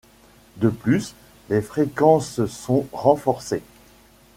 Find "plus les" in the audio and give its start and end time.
0.69-1.61